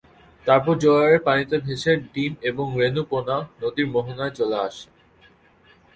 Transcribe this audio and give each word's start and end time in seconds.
তারপর 0.47 0.73
জোয়ারের 0.77 1.21
পানিতে 1.27 1.55
ভেসে 1.57 1.93
ডিম 2.13 2.31
এবং 2.41 2.65
রেণু 2.79 3.03
পোনা 3.09 3.37
নদীর 3.61 3.87
মোহনায় 3.87 4.33
চলে 4.35 4.57
আসে। 4.67 4.87